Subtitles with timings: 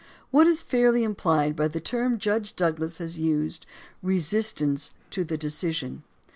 [0.31, 3.67] What is fairly implied by the term Judge Douglas has used:
[4.01, 6.01] "Resistance to the decision"